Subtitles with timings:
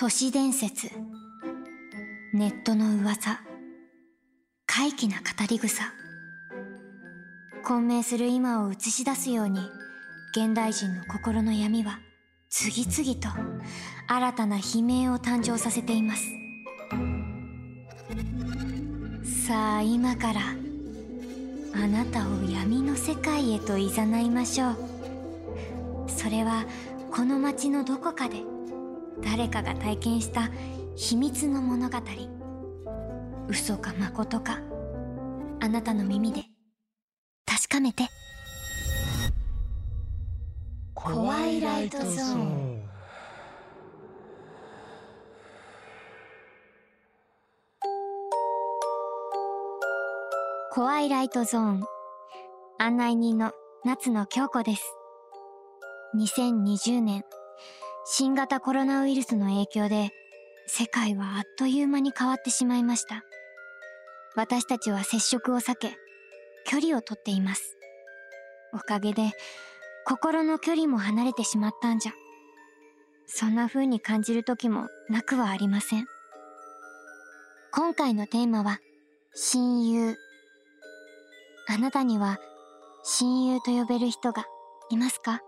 [0.00, 0.92] 都市伝説。
[2.32, 3.40] ネットの噂。
[4.64, 5.92] 怪奇な語り草。
[7.64, 9.58] 混迷する今を映し出すように
[10.30, 11.98] 現代人の心の闇は
[12.48, 13.28] 次々と
[14.06, 16.22] 新たな悲鳴を誕生させています。
[19.48, 20.40] さあ今から
[21.74, 23.88] あなたを闇の世界へと誘
[24.20, 24.76] いましょう。
[26.06, 26.66] それは
[27.10, 28.44] この街のどこかで
[29.22, 30.50] 誰かが体験した
[30.96, 31.98] 秘密の物語。
[33.48, 34.58] 嘘か誠か。
[35.60, 36.42] あなたの耳で。
[37.46, 38.08] 確かめて。
[40.94, 42.82] コワイライトゾーン。
[50.72, 51.84] コワイライトゾーン。
[52.78, 53.52] 案内人の
[53.84, 54.82] 夏野京子です。
[56.16, 57.24] 2020年
[58.10, 60.12] 新型コロナウイルスの影響で
[60.66, 63.22] 世界はあっという間に変わってしまいました。
[64.34, 65.98] 私たちは接触を避け
[66.64, 67.76] 距離をとっています。
[68.72, 69.32] おかげで
[70.06, 72.12] 心の距離も離れてしまったんじゃ。
[73.26, 76.06] そんな風に感じる時もなくはありません。
[77.72, 78.78] 今回のテーマは
[79.34, 80.16] 親友。
[81.68, 82.38] あなたには
[83.04, 84.46] 親友と呼べる人が
[84.88, 85.42] いますか？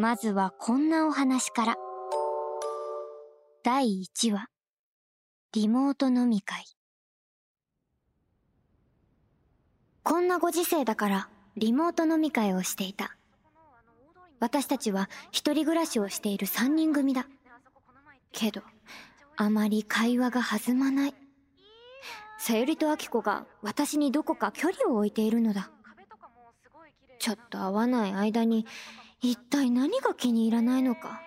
[0.00, 1.76] まずはこんなお話から。
[3.64, 4.46] 第1話、
[5.52, 6.64] リモート飲み会。
[10.04, 13.16] こんなご時世だから、リモート飲み会をしていた。
[14.38, 17.26] 私たちは一人暮らしをしている3人組だ。
[18.30, 18.62] けど、
[19.36, 21.14] あまり会話が弾まない。
[22.38, 25.72] さゆりとあきこが私にどこか距離を置いているのだ。
[27.18, 28.64] ちょっと会わない間に
[29.20, 31.20] 一体何が気に入らないのか？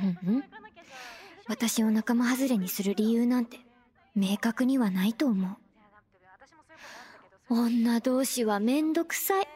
[0.00, 0.44] うんうん。
[1.48, 3.58] 私を仲間外れにする理由なんて
[4.14, 5.56] 明確にはないと思う。
[7.52, 9.48] 女同士はめんどくさい。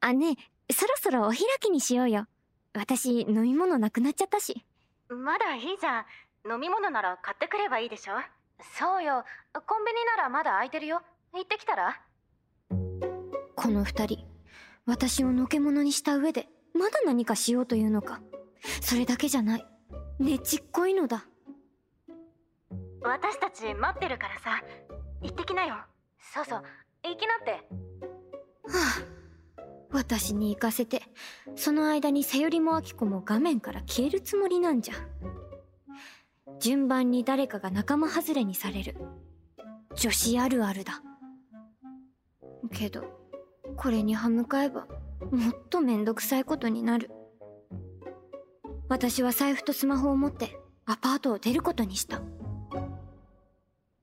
[0.00, 0.36] あ、ね
[0.68, 2.26] え、そろそろお開きにしようよ。
[2.74, 4.64] 私、飲み物なくなっちゃったし。
[5.08, 6.04] まだいいじゃん
[6.52, 8.14] 飲み物なら買ってくればいいでしょ？
[8.78, 9.24] そうよ
[9.66, 11.02] コンビニならまだ空いてるよ
[11.34, 12.00] 行ってきたら？
[13.54, 14.26] この二人、
[14.86, 18.20] 私をのけ者にした上で、まだ何かしようというのか。
[18.80, 19.66] それだけじゃない。
[20.18, 21.26] ねちっこいのだ。
[23.02, 24.62] 私たち待ってるからさ
[25.22, 25.74] 行ってきなよ
[26.20, 26.62] そうそう
[27.02, 29.02] 行きなっては
[29.58, 31.02] あ、私に行かせて、
[31.56, 34.94] その間にさよりもあきこも画面から消えるつもりなんじゃ。
[36.60, 38.96] 順番に誰かが仲間外れにされる。
[39.96, 41.02] 女子あるあるだ。
[42.72, 43.21] けど、
[43.82, 44.86] これに歯向かえば、
[45.32, 47.10] もっとめんどくさいことになる。
[48.88, 50.56] 私は財布とスマホを持って、
[50.86, 52.22] アパートを出ることにした。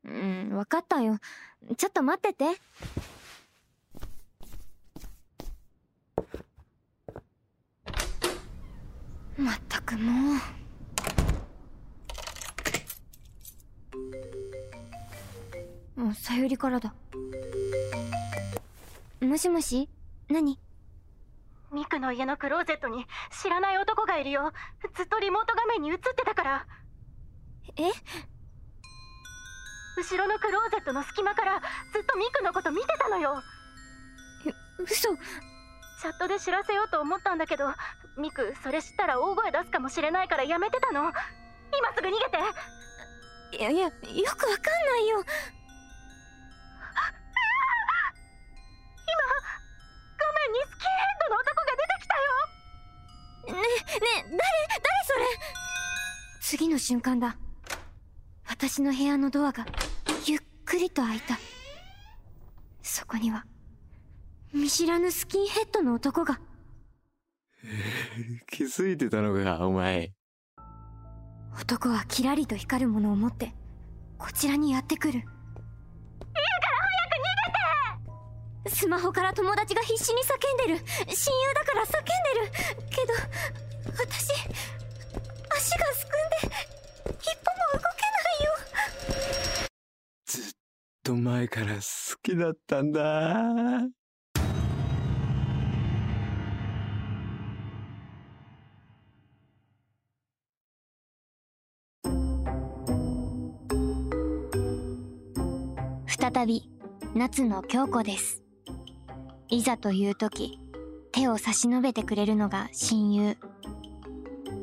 [0.03, 1.17] うん、わかったよ。
[1.77, 2.59] ちょっと待ってて。
[9.37, 10.33] まったくも
[15.97, 16.01] う。
[16.01, 16.93] もうさゆりからだ。
[19.29, 19.87] もしもし？
[20.27, 20.57] 何？
[21.71, 23.05] ミクの家のクローゼットに
[23.43, 24.51] 知らない男がいるよ。
[24.97, 26.65] ずっとリモート画面に映ってたから。
[27.77, 27.83] え？
[29.97, 31.61] 後ろのクローゼットの隙間から
[31.93, 33.43] ずっとミクのこと見てたのよ。
[34.79, 35.09] 嘘。
[35.09, 37.65] チャットで知らせようと思ったんだけど
[38.17, 41.01] ミクそれ知ったら大声出すかもしれないからやめてたの。
[41.03, 41.13] 今
[41.95, 43.59] すぐ逃げて。
[43.59, 45.23] いやいや、よくわかんないよ。
[56.49, 57.37] 次の瞬間だ。
[58.47, 59.67] 私の部屋のドアが、
[60.25, 61.37] ゆっくりと開いた。
[62.81, 63.45] そこには、
[64.51, 66.39] 見知らぬスキンヘッドの男が。
[68.49, 70.11] 気づいてたのか、お前。
[71.61, 73.53] 男はキラリと光るものを持って、
[74.17, 75.19] こちらにやってくる。
[75.19, 75.37] いいから
[76.81, 78.01] 早く
[78.63, 80.83] 逃げてスマホから友達が必死に叫んでる。
[81.15, 82.09] 親友だから叫んで
[82.39, 82.89] る。
[82.89, 84.33] けど、私、
[85.59, 86.55] 足がすくんで、
[87.21, 88.53] 一歩も動けないよ。
[90.25, 90.53] ずっ
[91.03, 91.81] と前から好
[92.23, 93.89] きだったんだ。
[106.07, 106.69] 再び
[107.15, 108.43] 夏の京子です
[109.49, 110.59] いざという時
[111.11, 113.37] 手を差し伸べてくれるのが親友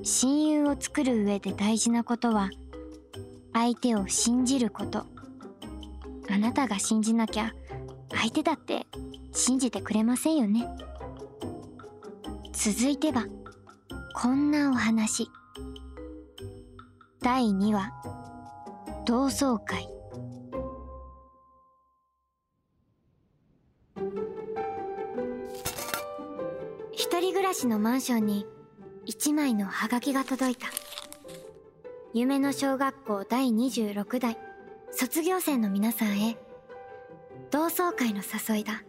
[0.08, 2.48] 親友を作る上で大事なことは
[3.52, 5.04] 相手を信じること。
[6.30, 7.52] あなたが信じなきゃ
[8.10, 8.86] 相手だって
[9.32, 10.64] 信じてくれませんよね。
[12.52, 13.26] 続いては
[14.14, 15.28] こんなお話。
[17.20, 17.90] 第2話
[19.06, 19.88] 同窓会。
[26.92, 28.46] 一人暮らしのマンションに
[29.08, 30.66] 一枚のハガキが届いた。
[32.12, 34.36] 夢の小学校第26代。
[34.90, 36.36] 卒業生の皆さんへ。
[37.52, 38.82] 同窓会の誘いだ。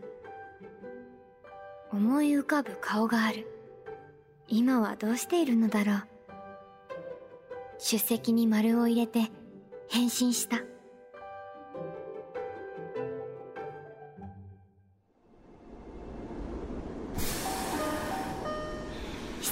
[1.91, 3.45] 思い浮かぶ顔がある。
[4.47, 6.03] 今はどうしているのだろう。
[7.77, 9.31] 出席に丸を入れて
[9.87, 10.61] 返信した。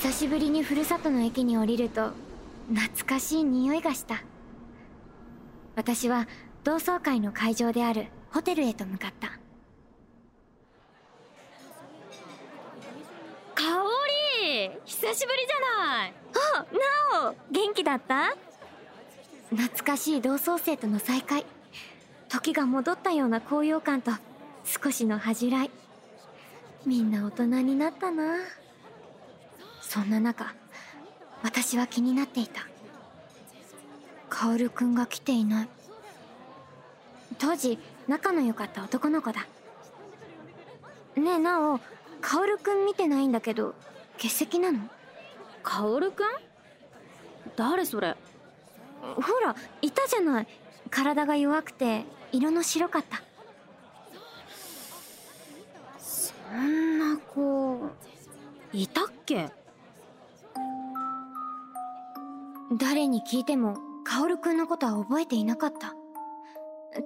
[0.06, 2.12] 久しぶりにふるさとの駅に降りると
[2.72, 4.22] 懐かしい匂いがした。
[5.76, 6.28] 私は
[6.64, 9.30] 同窓会の会場であるホテルへと向かった。
[13.56, 13.64] 香
[14.44, 16.14] り久しぶりじゃない。
[16.54, 16.66] あ
[17.24, 18.36] なお元気だった？
[19.50, 21.48] 懐かしい同窓生との再会。
[22.30, 24.12] 時が戻ったような高揚感と
[24.66, 25.72] 少しの恥じらい。
[26.86, 28.36] みんな大人になったな
[29.88, 30.54] そんな中
[31.42, 32.68] 私は気になっていた。
[34.30, 35.70] 薫くんが来ていない。
[37.38, 39.48] 当時仲の良かった男の子だ。
[41.16, 41.80] ねえなお
[42.22, 43.74] 薫くん見てないんだけど
[44.18, 44.80] 欠席なの？
[45.64, 46.26] 薫くん？
[47.56, 48.18] 誰それ？
[49.02, 50.48] ほらいたじゃない。
[50.90, 53.22] 体が弱くて色の白かった。
[56.00, 57.90] そんな子
[58.74, 59.50] いたっけ？
[62.78, 65.94] 誰に聞いても薫くんのことは覚えていなかった。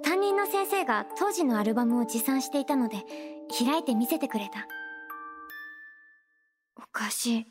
[0.02, 2.98] 担任の先生が当時のアルバムを持参していたので
[3.58, 4.66] 開いて見せてくれた。
[6.76, 7.46] おかしい。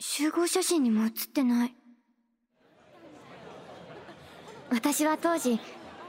[0.00, 1.74] 集合写真にも写ってない。
[4.70, 5.58] 私は当時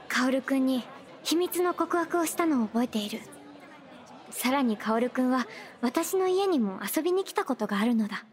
[0.08, 0.84] 薫くんに
[1.22, 3.20] 秘密の告白をしたのを覚えている。
[4.30, 5.48] さらに薫くんは
[5.80, 8.24] 私の家にも遊びに来たことがあるのだ。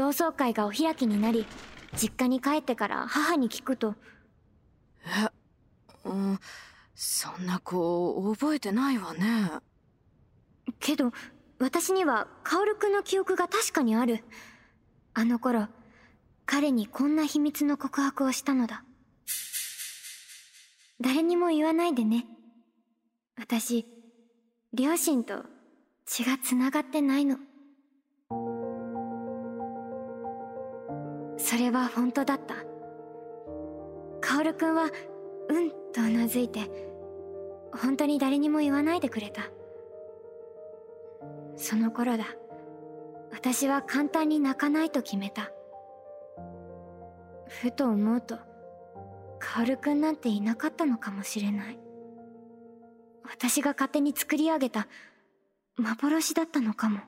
[0.00, 1.44] 同窓会がお開きになり
[1.94, 3.96] 実家に帰ってから母に聞くと
[5.04, 5.28] え
[6.08, 6.38] うん
[6.94, 9.50] そんな子覚えてないわね。
[10.78, 11.12] けど
[11.58, 14.24] 私には薫くんの記憶が確かにある。
[15.12, 15.68] あの頃
[16.46, 18.84] 彼にこんな秘密の告白をしたのだ。
[20.98, 22.24] 誰にも言わないでね。
[23.38, 23.84] 私
[24.72, 25.44] 両親と
[26.06, 27.36] 血がつながってないの
[31.50, 32.54] それは本当だった。
[34.20, 34.84] 薫くんは
[35.48, 36.70] うんとうなずいて
[37.72, 39.42] 本当に誰にも言わないでくれた。
[41.56, 42.26] その頃だ。
[43.32, 45.50] 私は簡単に泣かないと決めた。
[47.48, 48.38] ふと思うと
[49.40, 51.80] 薫くんなんていなかったのかもしれない。
[53.24, 54.86] 私が勝手に作り上げた
[55.76, 57.00] 幻だったのかも。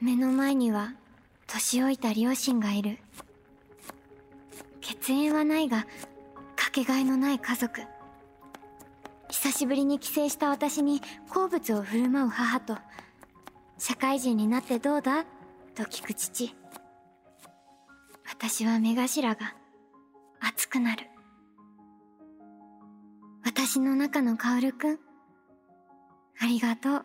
[0.00, 0.94] 目の前には
[1.46, 2.98] 年老いた両親がいる。
[4.80, 5.86] 血縁はないが
[6.56, 7.82] かけがえのない家族。
[9.28, 12.78] 久しぶりに帰省した私に好物を振る舞う母と
[13.78, 15.24] 社会人になってどうだ？
[15.74, 16.54] と聞く父。
[18.26, 19.54] 私は目頭が
[20.40, 21.04] 熱くなる。
[23.44, 24.98] 私の中の薫くん？
[26.40, 27.04] ありがとう。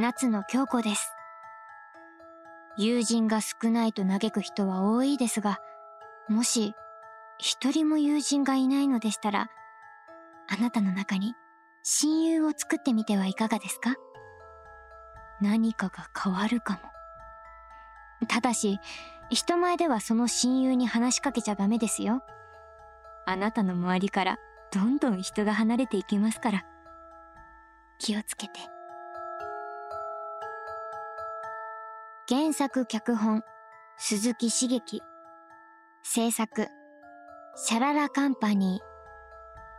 [0.00, 1.12] 夏の京子です。
[2.76, 5.58] 友人が少ないと嘆く人は多いですが、
[6.28, 6.72] もし
[7.38, 9.48] 一人も友人がいないのでしたら、
[10.48, 11.34] あなたの中に
[11.82, 13.96] 親友を作ってみてはいかがですか？
[15.40, 18.26] 何かが変わるかも。
[18.28, 18.78] ただし、
[19.30, 22.22] 人前ではその親友に話しかけちゃダメですよ。
[23.26, 24.38] あなたの周りから
[24.72, 26.64] どんどん人が離れていきますから。
[27.98, 28.60] 気をつけて。
[32.30, 33.42] 原作脚本
[33.96, 35.00] 鈴木茂樹。
[36.02, 36.68] 制作
[37.56, 38.82] シャララカンパニ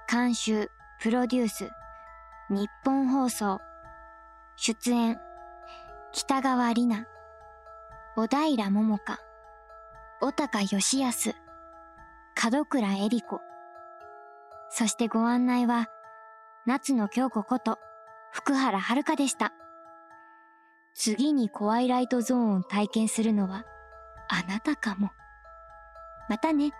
[0.09, 0.11] ー。
[0.11, 1.69] 監修プロデュース
[2.49, 3.59] 日本放送。
[4.55, 5.19] 出演
[6.11, 7.07] 北川里奈、
[8.15, 9.19] 小平桃香、
[10.19, 11.35] 小高義康、
[12.51, 13.41] 門倉恵里子。
[14.71, 15.85] そしてご案内は、
[16.65, 17.77] 夏野京子こと
[18.31, 19.53] 福原遥でした。
[21.01, 23.63] 次にコアイライトゾーンを体験するのは
[24.27, 25.11] あなたかも。
[26.27, 26.73] またね。